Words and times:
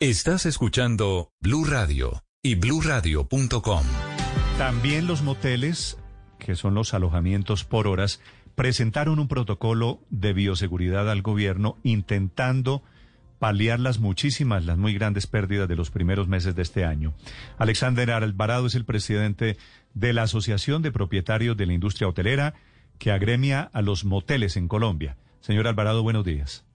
Estás 0.00 0.46
escuchando 0.46 1.32
Blue 1.40 1.64
Radio 1.64 2.22
y 2.40 2.54
bluradio.com. 2.54 3.82
También 4.56 5.08
los 5.08 5.22
moteles, 5.22 5.98
que 6.38 6.54
son 6.54 6.74
los 6.74 6.94
alojamientos 6.94 7.64
por 7.64 7.88
horas, 7.88 8.20
presentaron 8.54 9.18
un 9.18 9.26
protocolo 9.26 10.00
de 10.08 10.34
bioseguridad 10.34 11.10
al 11.10 11.22
gobierno 11.22 11.78
intentando 11.82 12.84
paliar 13.40 13.80
las 13.80 13.98
muchísimas, 13.98 14.64
las 14.64 14.78
muy 14.78 14.94
grandes 14.94 15.26
pérdidas 15.26 15.68
de 15.68 15.74
los 15.74 15.90
primeros 15.90 16.28
meses 16.28 16.54
de 16.54 16.62
este 16.62 16.84
año. 16.84 17.12
Alexander 17.56 18.12
Alvarado 18.12 18.68
es 18.68 18.76
el 18.76 18.84
presidente 18.84 19.56
de 19.94 20.12
la 20.12 20.22
Asociación 20.22 20.80
de 20.80 20.92
Propietarios 20.92 21.56
de 21.56 21.66
la 21.66 21.72
Industria 21.72 22.06
Hotelera 22.06 22.54
que 23.00 23.10
agremia 23.10 23.62
a 23.72 23.82
los 23.82 24.04
moteles 24.04 24.56
en 24.56 24.68
Colombia. 24.68 25.16
Señor 25.40 25.66
Alvarado, 25.66 26.04
buenos 26.04 26.24
días. 26.24 26.67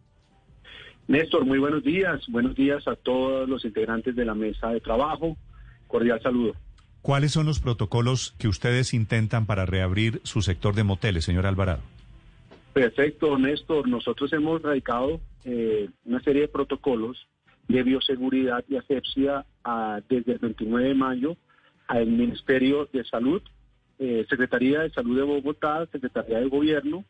Néstor, 1.07 1.45
muy 1.45 1.59
buenos 1.59 1.84
días. 1.84 2.21
Buenos 2.30 2.55
días 2.55 2.88
a 2.88 2.95
todos 2.95 3.48
los 3.48 3.66
integrantes 3.66 4.16
de 4.16 4.25
la 4.25 4.35
mesa 4.35 4.70
de 4.70 4.80
trabajo. 4.80 5.38
Cordial 5.88 6.21
saludo. 6.21 6.53
¿Cuáles 7.02 7.34
son 7.34 7.45
los 7.45 7.59
protocolos 7.59 8.34
que 8.38 8.48
ustedes 8.48 8.94
intentan 8.94 9.45
para 9.45 9.66
reabrir 9.66 10.21
su 10.23 10.41
sector 10.41 10.73
de 10.73 10.84
moteles, 10.84 11.25
señor 11.25 11.45
Alvarado? 11.45 11.81
Perfecto, 12.71 13.38
Néstor. 13.38 13.88
Nosotros 13.89 14.31
hemos 14.31 14.61
radicado 14.61 15.20
eh, 15.44 15.89
una 16.05 16.21
serie 16.21 16.44
de 16.44 16.47
protocolos 16.47 17.27
de 17.67 17.83
bioseguridad 17.83 18.63
y 18.70 18.77
asepsia 18.77 19.45
ah, 19.63 19.99
desde 20.09 20.33
el 20.33 20.39
29 20.39 20.88
de 20.88 20.95
mayo 20.95 21.38
al 21.88 22.08
Ministerio 22.08 22.88
de 22.91 23.03
Salud, 23.03 23.41
eh, 23.99 24.25
Secretaría 24.30 24.80
de 24.81 24.89
Salud 24.91 25.17
de 25.17 25.23
Bogotá, 25.23 25.85
Secretaría 25.91 26.39
de 26.39 26.47
Gobierno, 26.47 27.03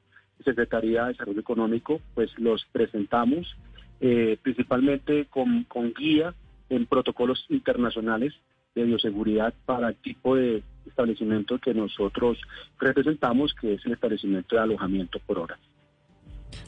Secretaría 0.44 1.06
de 1.06 1.16
Salud 1.16 1.38
Económico, 1.38 2.02
pues 2.16 2.32
los 2.38 2.66
presentamos 2.72 3.56
eh, 4.02 4.38
principalmente 4.42 5.26
con, 5.26 5.64
con 5.66 5.94
guía 5.94 6.34
en 6.70 6.86
protocolos 6.86 7.46
internacionales 7.50 8.34
de 8.76 8.84
bioseguridad 8.84 9.54
para 9.66 9.90
el 9.90 9.96
tipo 9.96 10.36
de 10.36 10.64
establecimiento 10.88 11.60
que 11.60 11.74
nosotros 11.74 12.38
representamos, 12.80 13.54
que 13.54 13.76
es 13.76 13.86
el 13.86 13.94
establecimiento 13.94 14.56
de 14.56 14.62
alojamiento 14.62 15.20
por 15.20 15.40
hora. 15.40 15.60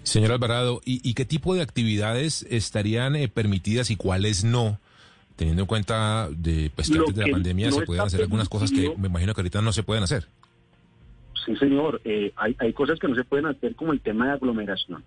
Señor 0.03 0.31
Alvarado, 0.31 0.81
¿y, 0.85 1.13
qué 1.13 1.25
tipo 1.25 1.55
de 1.55 1.61
actividades 1.61 2.45
estarían 2.49 3.15
eh, 3.15 3.27
permitidas 3.27 3.89
y 3.89 3.95
cuáles 3.95 4.43
no? 4.43 4.79
Teniendo 5.35 5.63
en 5.63 5.67
cuenta 5.67 6.29
de, 6.29 6.71
pues, 6.75 6.89
que 6.89 6.97
antes 6.97 7.15
de 7.15 7.25
la 7.25 7.31
pandemia 7.31 7.71
se 7.71 7.81
pueden 7.85 8.03
hacer 8.03 8.21
algunas 8.21 8.47
cosas 8.47 8.71
que 8.71 8.93
me 8.97 9.07
imagino 9.07 9.33
que 9.33 9.41
ahorita 9.41 9.61
no 9.61 9.73
se 9.73 9.83
pueden 9.83 10.03
hacer. 10.03 10.27
Sí, 11.45 11.55
señor. 11.57 12.01
Eh, 12.05 12.31
hay, 12.35 12.55
hay 12.59 12.73
cosas 12.73 12.99
que 12.99 13.07
no 13.07 13.15
se 13.15 13.23
pueden 13.23 13.47
hacer 13.47 13.75
como 13.75 13.93
el 13.93 13.99
tema 13.99 14.27
de 14.27 14.33
aglomeración. 14.33 15.03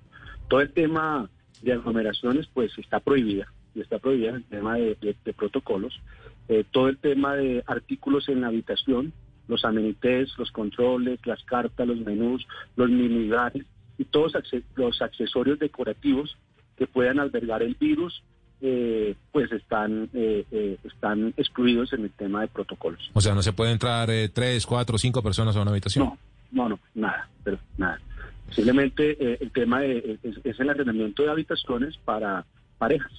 Todo 0.48 0.61
el 0.61 0.73
tema 0.73 1.31
de 1.62 1.73
aglomeraciones 1.73 2.48
pues 2.53 2.77
está 2.78 3.01
prohibida 3.01 3.47
y 3.75 3.81
está 3.81 3.98
prohibida 3.98 4.31
el 4.37 4.45
tema 4.45 4.77
de, 4.77 5.17
protocolos. 5.37 6.00
Eh, 6.48 6.65
todo 6.70 6.89
el 6.89 6.98
tema 6.98 7.34
de 7.37 7.62
artículos 7.67 8.28
en 8.28 8.41
la 8.41 8.48
habitación, 8.48 9.12
los 9.48 9.65
amenités, 9.65 10.31
los 10.39 10.50
controles, 10.50 11.20
las 11.25 11.42
cartas, 11.45 11.87
los 11.87 11.98
menús, 12.00 12.47
los 12.77 12.91
minibares 12.91 13.65
y 13.98 14.05
todos 14.05 14.33
los 14.77 15.03
accesorios 15.03 15.59
decorativos 15.59 16.37
que 16.77 16.87
puedan 16.87 17.19
albergar 17.19 17.62
el 17.62 17.75
virus, 17.75 18.22
eh, 18.61 19.15
pues 19.33 19.50
están, 19.53 20.09
eh, 20.15 20.78
están 20.84 21.34
excluidos 21.37 21.93
en 21.93 22.05
el 22.05 22.11
tema 22.11 22.43
de 22.43 22.48
protocolos. 22.48 23.11
O 23.12 23.20
sea, 23.20 23.34
no 23.34 23.43
se 23.43 23.53
puede 23.53 23.72
entrar 23.72 24.09
tres, 24.33 24.67
cuatro, 24.67 24.98
cinco 24.98 25.22
personas 25.22 25.56
a 25.56 25.62
una 25.62 25.70
habitación. 25.70 26.05
No, 26.05 26.19
no, 26.50 26.69
no, 26.70 26.81
nada, 26.95 27.28
pero 27.43 27.59
nada. 27.77 28.00
Simplemente 28.51 29.17
eh, 29.21 29.39
el 29.41 29.51
tema 29.51 29.81
de, 29.81 30.19
es, 30.23 30.61
el 30.61 30.71
arrendamiento 30.71 31.23
de 31.23 31.31
habitaciones 31.31 31.97
para 31.99 32.45
parejas. 32.79 33.13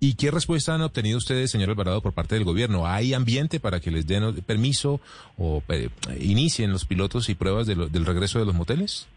¿Y 0.00 0.14
qué 0.14 0.30
respuesta 0.30 0.74
han 0.74 0.82
obtenido 0.82 1.18
ustedes, 1.18 1.50
señor 1.50 1.70
Alvarado, 1.70 2.00
por 2.00 2.12
parte 2.12 2.36
del 2.36 2.44
gobierno? 2.44 2.86
¿Hay 2.86 3.14
ambiente 3.14 3.58
para 3.58 3.80
que 3.80 3.90
les 3.90 4.06
den 4.06 4.36
permiso 4.42 5.00
o 5.36 5.62
eh, 5.68 5.88
inicien 6.20 6.70
los 6.70 6.84
pilotos 6.84 7.28
y 7.28 7.34
pruebas 7.34 7.66
del 7.66 8.06
regreso 8.06 8.38
de 8.38 8.46
los 8.46 8.54
moteles? 8.54 9.08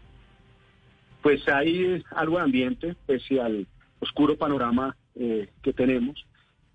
Pues 1.22 1.46
hay 1.48 2.02
algo 2.16 2.38
de 2.38 2.42
ambiente, 2.42 2.96
pese 3.06 3.40
al 3.40 3.68
oscuro 4.00 4.36
panorama 4.36 4.96
eh, 5.14 5.48
que 5.62 5.72
tenemos. 5.72 6.26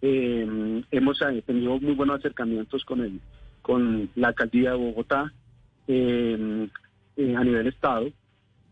hemos 0.01 1.19
tenido 1.45 1.77
muy 1.81 1.93
buenos 1.93 2.19
acercamientos 2.19 2.85
con, 2.85 3.01
el, 3.01 3.19
con 3.61 4.09
la 4.15 4.29
alcaldía 4.29 4.71
de 4.71 4.77
Bogotá 4.77 5.33
a 5.89 7.43
nivel 7.43 7.67
Estado 7.67 8.09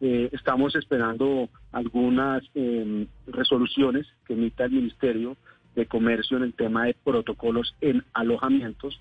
eh, 0.01 0.29
estamos 0.33 0.75
esperando 0.75 1.49
algunas 1.71 2.43
em, 2.53 3.07
resoluciones 3.27 4.07
que 4.25 4.33
emita 4.33 4.65
el 4.65 4.71
Ministerio 4.71 5.37
de 5.75 5.85
Comercio 5.85 6.37
en 6.37 6.43
el 6.43 6.53
tema 6.53 6.85
de 6.85 6.95
protocolos 7.03 7.75
en 7.81 8.03
alojamientos. 8.13 8.99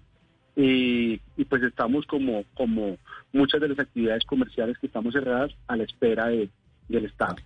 y 0.57 1.19
pues 1.49 1.65
estamos 1.65 2.07
como, 2.07 2.45
como 2.55 2.97
muchas 3.33 3.61
de 3.61 3.69
las 3.69 3.79
actividades 3.81 4.25
comerciales 4.25 4.79
que 4.79 4.87
estamos 4.87 5.13
cerradas 5.13 5.51
a 5.67 5.77
la 5.77 5.83
espera 5.83 6.29
de, 6.29 6.49
del 6.89 7.07
Estado. 7.07 7.37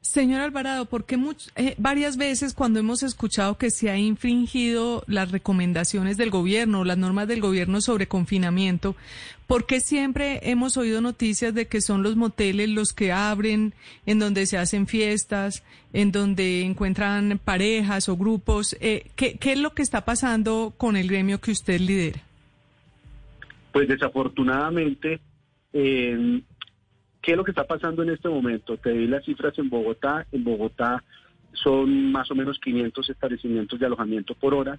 Señor 0.00 0.40
Alvarado, 0.40 0.86
porque 0.86 1.18
eh, 1.56 1.74
varias 1.76 2.16
veces 2.16 2.54
cuando 2.54 2.78
hemos 2.78 3.02
escuchado 3.02 3.58
que 3.58 3.70
se 3.70 3.90
ha 3.90 3.98
infringido 3.98 5.02
las 5.06 5.32
recomendaciones 5.32 6.16
del 6.16 6.30
gobierno, 6.30 6.84
las 6.84 6.96
normas 6.96 7.26
del 7.26 7.40
gobierno 7.40 7.80
sobre 7.80 8.06
confinamiento, 8.06 8.94
¿por 9.46 9.66
qué 9.66 9.80
siempre 9.80 10.40
hemos 10.50 10.76
oído 10.76 11.00
noticias 11.00 11.52
de 11.52 11.66
que 11.66 11.80
son 11.80 12.02
los 12.02 12.14
moteles 12.14 12.68
los 12.68 12.92
que 12.92 13.12
abren, 13.12 13.74
en 14.06 14.18
donde 14.20 14.46
se 14.46 14.56
hacen 14.56 14.86
fiestas, 14.86 15.64
en 15.92 16.12
donde 16.12 16.62
encuentran 16.62 17.40
parejas 17.44 18.08
o 18.08 18.16
grupos? 18.16 18.76
Eh, 18.80 19.10
¿qué, 19.16 19.34
¿qué, 19.34 19.52
es 19.52 19.58
lo 19.58 19.74
que 19.74 19.82
está 19.82 20.04
pasando 20.04 20.72
con 20.76 20.96
el 20.96 21.08
gremio 21.08 21.40
que 21.40 21.50
usted 21.50 21.80
lidera? 21.80 22.20
Pues 23.72 23.88
desafortunadamente, 23.88 25.20
eh, 25.72 26.40
¿Qué 27.22 27.32
es 27.32 27.36
lo 27.36 27.44
que 27.44 27.50
está 27.50 27.64
pasando 27.64 28.02
en 28.02 28.10
este 28.10 28.28
momento? 28.28 28.76
Te 28.76 28.90
di 28.90 29.06
las 29.06 29.24
cifras 29.24 29.58
en 29.58 29.68
Bogotá. 29.68 30.26
En 30.32 30.44
Bogotá 30.44 31.02
son 31.52 32.12
más 32.12 32.30
o 32.30 32.34
menos 32.34 32.58
500 32.58 33.10
establecimientos 33.10 33.78
de 33.78 33.86
alojamiento 33.86 34.34
por 34.34 34.54
hora. 34.54 34.78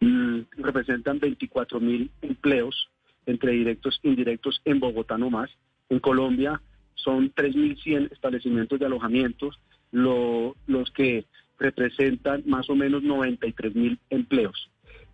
Mm, 0.00 0.40
representan 0.58 1.18
24 1.18 1.80
mil 1.80 2.10
empleos 2.22 2.88
entre 3.26 3.52
directos 3.52 4.00
e 4.02 4.08
indirectos 4.08 4.60
en 4.64 4.80
Bogotá 4.80 5.18
nomás. 5.18 5.50
En 5.88 5.98
Colombia 5.98 6.60
son 6.94 7.32
3.100 7.32 8.12
establecimientos 8.12 8.78
de 8.78 8.86
alojamientos, 8.86 9.58
los 9.90 10.90
que 10.94 11.26
representan 11.58 12.42
más 12.46 12.68
o 12.70 12.74
menos 12.74 13.02
93 13.02 13.74
mil 13.74 13.98
empleos. 14.10 14.70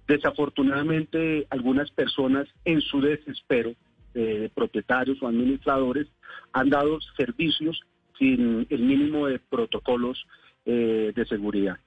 Desafortunadamente, 0.07 1.47
algunas 1.51 1.91
personas 1.91 2.49
en 2.65 2.81
su 2.81 3.01
desespero 3.01 3.75
eh, 4.21 4.51
propietarios 4.53 5.23
o 5.23 5.29
administradores 5.29 6.09
han 6.53 6.71
dado 6.71 6.99
servicios 7.17 7.81
sin 8.19 8.67
el 8.69 8.81
mínimo 8.81 9.29
de 9.29 9.39
protocolos 9.39 10.27
eh, 10.67 11.13
de 11.15 11.25
seguridad. 11.25 11.79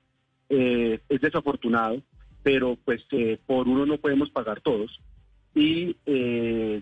Eh, 0.47 1.01
es 1.09 1.19
desafortunado, 1.19 2.01
pero 2.41 2.77
pues 2.85 3.05
por 3.45 3.67
uno 3.67 3.85
no 3.85 3.97
podemos 3.97 4.29
pagar 4.29 4.61
todos. 4.61 4.97
Y 5.53 5.97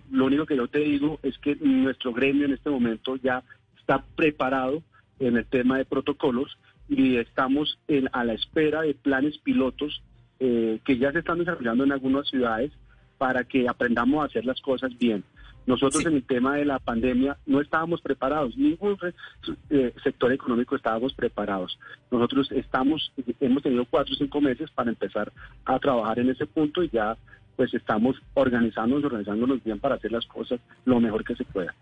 lo 0.08 0.26
único 0.26 0.46
que 0.46 0.56
yo 0.56 0.68
te 0.68 0.78
digo 0.78 1.18
es 1.24 1.36
que 1.38 1.56
nuestro 1.56 2.12
gremio 2.12 2.46
en 2.46 2.52
este 2.52 2.70
momento 2.70 3.16
ya 3.16 3.42
está 3.76 4.04
preparado 4.14 4.84
en 5.18 5.36
el 5.36 5.46
tema 5.46 5.78
de 5.78 5.84
protocolos 5.84 6.56
y 6.88 7.16
estamos 7.16 7.80
a 8.12 8.22
la 8.22 8.34
espera 8.34 8.82
de 8.82 8.94
planes 8.94 9.36
pilotos 9.38 10.00
que 10.38 10.96
ya 10.96 11.10
se 11.10 11.18
están 11.18 11.40
desarrollando 11.40 11.82
en 11.82 11.90
algunas 11.90 12.28
ciudades 12.28 12.70
para 13.18 13.42
que 13.42 13.68
aprendamos 13.68 14.22
a 14.22 14.26
hacer 14.26 14.44
las 14.44 14.60
cosas 14.60 14.96
bien. 14.96 15.24
Nosotros 15.70 16.04
en 16.04 16.14
el 16.14 16.24
tema 16.24 16.56
de 16.56 16.64
la 16.64 16.80
pandemia 16.80 17.36
no 17.46 17.60
estábamos 17.60 18.00
preparados, 18.00 18.56
ningún 18.56 18.98
eh, 19.70 19.94
sector 20.02 20.32
económico 20.32 20.74
estábamos 20.74 21.14
preparados. 21.14 21.78
Nosotros 22.10 22.50
estamos, 22.50 23.12
hemos 23.38 23.62
tenido 23.62 23.84
cuatro 23.84 24.12
o 24.12 24.16
cinco 24.16 24.40
meses 24.40 24.68
para 24.72 24.90
empezar 24.90 25.32
a 25.64 25.78
trabajar 25.78 26.18
en 26.18 26.30
ese 26.30 26.44
punto 26.44 26.82
y 26.82 26.90
ya 26.90 27.16
pues 27.54 27.72
estamos 27.72 28.16
organizándonos, 28.34 29.04
organizándonos 29.04 29.62
bien 29.62 29.78
para 29.78 29.94
hacer 29.94 30.10
las 30.10 30.26
cosas 30.26 30.58
lo 30.86 30.98
mejor 30.98 31.22
que 31.22 31.36
se 31.36 31.44
pueda. 31.44 31.72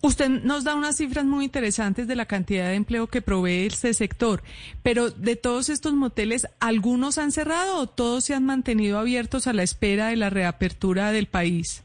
Usted 0.00 0.28
nos 0.28 0.62
da 0.62 0.76
unas 0.76 0.96
cifras 0.96 1.24
muy 1.24 1.46
interesantes 1.46 2.06
de 2.06 2.14
la 2.14 2.26
cantidad 2.26 2.68
de 2.68 2.76
empleo 2.76 3.08
que 3.08 3.20
provee 3.20 3.66
este 3.66 3.94
sector, 3.94 4.44
pero 4.84 5.10
de 5.10 5.34
todos 5.34 5.70
estos 5.70 5.94
moteles, 5.94 6.46
¿algunos 6.60 7.18
han 7.18 7.32
cerrado 7.32 7.78
o 7.78 7.88
todos 7.88 8.22
se 8.22 8.34
han 8.34 8.46
mantenido 8.46 9.00
abiertos 9.00 9.48
a 9.48 9.52
la 9.52 9.64
espera 9.64 10.08
de 10.08 10.16
la 10.16 10.30
reapertura 10.30 11.10
del 11.10 11.26
país? 11.26 11.83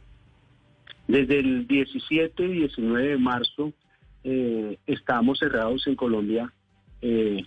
Desde 1.09 1.39
el 1.39 1.65
17 1.65 2.45
y 2.45 2.51
19 2.59 3.07
de 3.07 3.17
marzo 3.17 3.73
eh, 4.23 4.77
estamos 4.85 5.39
cerrados 5.39 5.87
en 5.87 5.95
Colombia 5.95 6.53
eh, 7.01 7.43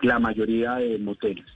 la 0.00 0.18
mayoría 0.18 0.74
de 0.74 0.98
moteles. 0.98 1.46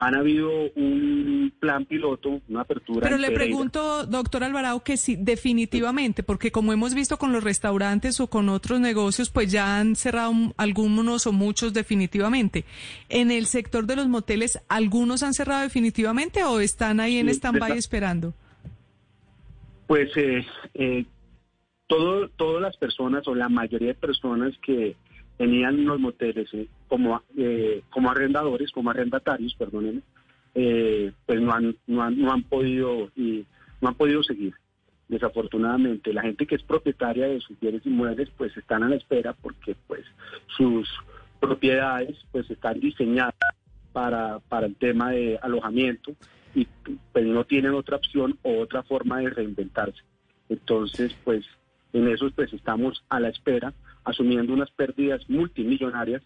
han 0.00 0.16
habido 0.16 0.50
un 0.74 1.52
plan 1.60 1.84
piloto, 1.84 2.40
una 2.48 2.62
apertura. 2.62 3.02
Pero 3.02 3.18
le 3.18 3.30
pregunto, 3.30 4.04
doctor 4.04 4.42
Alvarado, 4.42 4.82
que 4.82 4.96
sí, 4.96 5.16
definitivamente, 5.16 6.24
porque 6.24 6.50
como 6.50 6.72
hemos 6.72 6.92
visto 6.92 7.18
con 7.18 7.32
los 7.32 7.44
restaurantes 7.44 8.18
o 8.18 8.26
con 8.26 8.48
otros 8.48 8.80
negocios, 8.80 9.30
pues 9.30 9.52
ya 9.52 9.78
han 9.78 9.94
cerrado 9.94 10.32
algunos 10.56 11.28
o 11.28 11.32
muchos 11.32 11.72
definitivamente. 11.72 12.64
¿En 13.08 13.30
el 13.30 13.46
sector 13.46 13.86
de 13.86 13.94
los 13.94 14.08
moteles, 14.08 14.58
algunos 14.68 15.22
han 15.22 15.34
cerrado 15.34 15.62
definitivamente 15.62 16.42
o 16.42 16.58
están 16.58 16.98
ahí 16.98 17.18
en 17.18 17.28
stand-by 17.28 17.78
esperando? 17.78 18.34
Pues 19.86 20.16
eh, 20.16 20.46
eh, 20.74 21.04
todo, 21.86 22.28
todas 22.30 22.62
las 22.62 22.76
personas 22.76 23.26
o 23.28 23.34
la 23.34 23.48
mayoría 23.48 23.88
de 23.88 23.94
personas 23.94 24.56
que 24.58 24.96
tenían 25.36 25.84
los 25.84 26.00
moteles 26.00 26.48
eh, 26.54 26.68
como, 26.88 27.22
eh, 27.36 27.82
como 27.90 28.10
arrendadores, 28.10 28.70
como 28.70 28.90
arrendatarios, 28.90 29.54
perdónenme, 29.54 30.02
eh, 30.54 31.12
pues 31.26 31.40
no 31.40 31.52
han, 31.52 31.76
no 31.86 32.02
han, 32.02 32.18
no 32.18 32.32
han 32.32 32.42
podido 32.44 33.10
y 33.16 33.44
no 33.80 33.88
han 33.88 33.94
podido 33.94 34.22
seguir. 34.22 34.54
Desafortunadamente, 35.08 36.12
la 36.12 36.22
gente 36.22 36.46
que 36.46 36.54
es 36.54 36.62
propietaria 36.62 37.26
de 37.26 37.40
sus 37.40 37.58
bienes 37.60 37.84
inmuebles, 37.84 38.30
pues 38.38 38.56
están 38.56 38.82
a 38.84 38.88
la 38.88 38.96
espera 38.96 39.34
porque 39.34 39.76
pues 39.86 40.04
sus 40.56 40.88
propiedades 41.40 42.16
pues 42.32 42.50
están 42.50 42.80
diseñadas 42.80 43.34
para, 43.92 44.38
para 44.48 44.66
el 44.66 44.76
tema 44.76 45.10
de 45.10 45.38
alojamiento 45.42 46.14
y 46.54 46.66
pues 47.12 47.26
no 47.26 47.44
tienen 47.44 47.74
otra 47.74 47.96
opción 47.96 48.38
o 48.42 48.60
otra 48.60 48.82
forma 48.82 49.18
de 49.20 49.30
reinventarse. 49.30 50.00
Entonces, 50.48 51.14
pues 51.24 51.44
en 51.92 52.08
eso 52.08 52.30
pues 52.34 52.52
estamos 52.52 53.04
a 53.08 53.20
la 53.20 53.28
espera, 53.28 53.72
asumiendo 54.04 54.52
unas 54.52 54.70
pérdidas 54.70 55.28
multimillonarias 55.28 56.22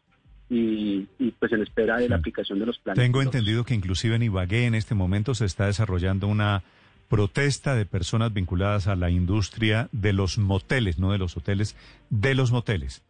y, 0.50 1.06
pues 1.38 1.52
en 1.52 1.62
espera 1.62 1.98
de 1.98 2.08
la 2.08 2.16
aplicación 2.16 2.58
de 2.58 2.66
los 2.66 2.78
planes. 2.78 3.02
Tengo 3.02 3.20
entendido 3.20 3.64
que 3.64 3.74
inclusive 3.74 4.16
en 4.16 4.22
Ibagué 4.22 4.66
en 4.66 4.74
este 4.74 4.94
momento 4.94 5.34
se 5.34 5.44
está 5.44 5.66
desarrollando 5.66 6.26
una 6.26 6.62
protesta 7.08 7.74
de 7.74 7.86
personas 7.86 8.32
vinculadas 8.32 8.86
a 8.86 8.96
la 8.96 9.10
industria 9.10 9.88
de 9.92 10.12
los 10.12 10.38
moteles, 10.38 10.98
no 10.98 11.12
de 11.12 11.18
los 11.18 11.36
hoteles, 11.36 11.76
de 12.10 12.34
los 12.34 12.50
moteles 12.50 13.02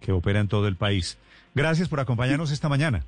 que 0.00 0.12
opera 0.12 0.40
en 0.40 0.48
todo 0.48 0.66
el 0.66 0.76
país. 0.76 1.18
Gracias 1.54 1.88
por 1.88 2.00
acompañarnos 2.00 2.50
esta 2.50 2.68
mañana. 2.68 3.04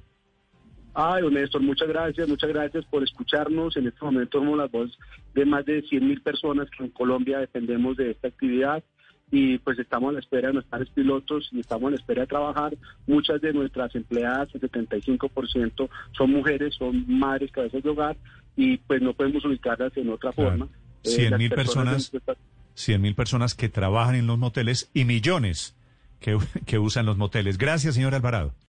Ay, 0.95 1.23
Néstor, 1.31 1.63
muchas 1.63 1.89
gracias, 1.89 2.29
muchas 2.29 2.51
gracias 2.51 2.85
por 2.85 3.03
escucharnos. 3.03 3.77
En 3.77 3.87
este 3.87 4.05
momento 4.05 4.39
somos 4.39 4.59
la 4.59 4.67
voz 4.67 4.99
de 5.35 5.47
más 5.47 5.65
de 5.65 5.83
100 5.83 6.07
mil 6.07 6.21
personas 6.21 6.69
que 6.71 6.85
en 6.85 6.91
Colombia 6.91 7.39
dependemos 7.39 7.97
de 7.97 8.11
esta 8.11 8.29
actividad 8.29 8.83
y 9.31 9.57
pues 9.59 9.79
estamos 9.79 10.11
a 10.11 10.13
la 10.13 10.21
espera 10.21 10.49
de 10.49 10.55
nuestros 10.55 10.91
pilotos 10.91 11.49
y 11.53 11.61
estamos 11.61 11.89
a 11.89 11.91
la 11.93 11.97
espera 11.97 12.21
de 12.23 12.27
trabajar. 12.27 12.77
Muchas 13.07 13.41
de 13.41 13.55
nuestras 13.55 13.95
empleadas, 13.95 14.51
el 14.55 14.61
75% 14.61 15.89
son 16.13 16.31
mujeres, 16.31 16.75
son 16.75 17.05
madres, 17.09 17.51
cabezas 17.51 17.83
de 17.83 17.89
hogar 17.89 18.17
y 18.55 18.77
pues 18.77 19.01
no 19.01 19.15
podemos 19.15 19.43
ubicarlas 19.47 19.97
en 19.97 20.11
otra 20.11 20.33
forma. 20.33 20.69
100 21.05 21.33
eh, 21.33 21.39
mil 21.39 21.51
personas, 21.51 22.13
100 22.75 23.01
mil 23.01 23.15
personas 23.15 23.55
que 23.55 23.71
trabajan 23.71 24.15
en 24.15 24.27
los 24.27 24.39
moteles 24.39 24.91
y 24.93 25.07
millones 25.07 25.75
que, 26.21 26.37
que 26.67 26.79
usan 26.79 27.07
los 27.07 27.17
moteles. 27.17 27.57
Gracias, 27.57 27.95
señor 27.95 28.15
Alvarado. 28.15 28.53